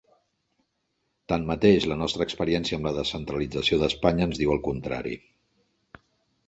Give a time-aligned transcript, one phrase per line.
[1.33, 5.17] Tanmateix, la nostra experiència amb la descentralització d’Espanya ens diu el contrari.